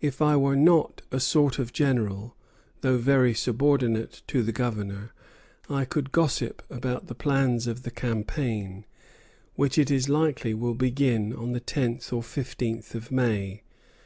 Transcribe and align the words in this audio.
If 0.00 0.22
I 0.22 0.36
were 0.38 0.56
not 0.56 1.02
a 1.12 1.20
sort 1.20 1.58
of 1.58 1.70
general, 1.74 2.34
though 2.80 2.96
very 2.96 3.34
subordinate 3.34 4.22
to 4.28 4.42
the 4.42 4.52
Governor, 4.52 5.12
I 5.68 5.84
could 5.84 6.12
gossip 6.12 6.62
about 6.70 7.08
the 7.08 7.14
plans 7.14 7.66
of 7.66 7.82
the 7.82 7.90
campaign, 7.90 8.86
which 9.56 9.76
it 9.76 9.90
is 9.90 10.08
likely 10.08 10.54
will 10.54 10.72
begin 10.74 11.34
on 11.34 11.52
the 11.52 11.60
tenth 11.60 12.10
or 12.10 12.22
fifteenth 12.22 12.94
of 12.94 13.12
May. 13.12 13.62